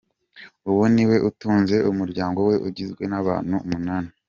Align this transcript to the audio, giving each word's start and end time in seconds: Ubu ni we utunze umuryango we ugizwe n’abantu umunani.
Ubu 0.67 0.83
ni 0.93 1.03
we 1.09 1.17
utunze 1.29 1.75
umuryango 1.91 2.39
we 2.49 2.55
ugizwe 2.67 3.03
n’abantu 3.11 3.55
umunani. 3.65 4.09